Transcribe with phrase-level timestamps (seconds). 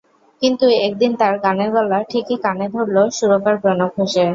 [0.41, 4.27] কিন্তু একদিন তাঁর গানের গলা ঠিকই কানে ধরল সুরকার প্রণব ঘোষের।